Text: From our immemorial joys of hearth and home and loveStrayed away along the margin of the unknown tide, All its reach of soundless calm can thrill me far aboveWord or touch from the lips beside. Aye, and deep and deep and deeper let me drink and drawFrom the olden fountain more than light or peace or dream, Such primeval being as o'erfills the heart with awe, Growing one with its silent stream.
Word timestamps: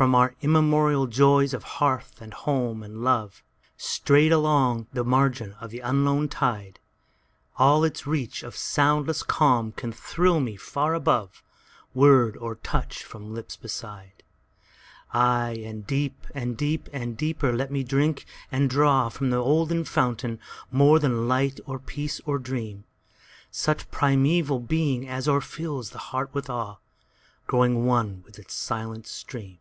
From 0.00 0.14
our 0.14 0.34
immemorial 0.40 1.06
joys 1.08 1.52
of 1.52 1.62
hearth 1.76 2.22
and 2.22 2.32
home 2.32 2.82
and 2.82 3.00
loveStrayed 3.04 4.28
away 4.32 4.34
along 4.34 4.86
the 4.94 5.04
margin 5.04 5.52
of 5.60 5.68
the 5.68 5.80
unknown 5.80 6.26
tide, 6.30 6.78
All 7.58 7.84
its 7.84 8.06
reach 8.06 8.42
of 8.42 8.56
soundless 8.56 9.22
calm 9.22 9.72
can 9.72 9.92
thrill 9.92 10.40
me 10.40 10.56
far 10.56 10.98
aboveWord 10.98 12.40
or 12.40 12.54
touch 12.62 13.04
from 13.04 13.26
the 13.26 13.32
lips 13.34 13.56
beside. 13.56 14.22
Aye, 15.12 15.60
and 15.66 15.86
deep 15.86 16.26
and 16.34 16.56
deep 16.56 16.88
and 16.94 17.14
deeper 17.14 17.52
let 17.52 17.70
me 17.70 17.84
drink 17.84 18.24
and 18.50 18.70
drawFrom 18.70 19.30
the 19.30 19.36
olden 19.36 19.84
fountain 19.84 20.40
more 20.70 20.98
than 20.98 21.28
light 21.28 21.60
or 21.66 21.78
peace 21.78 22.22
or 22.24 22.38
dream, 22.38 22.84
Such 23.50 23.90
primeval 23.90 24.60
being 24.60 25.06
as 25.06 25.28
o'erfills 25.28 25.90
the 25.90 25.98
heart 25.98 26.32
with 26.32 26.48
awe, 26.48 26.78
Growing 27.46 27.84
one 27.84 28.22
with 28.24 28.38
its 28.38 28.54
silent 28.54 29.06
stream. 29.06 29.58